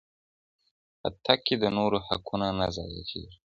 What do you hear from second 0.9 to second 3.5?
په تګ کې د نورو حقونه نه ضایع کېږي.